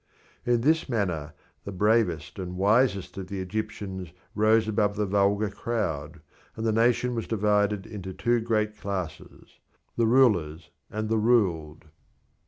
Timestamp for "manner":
0.89-1.35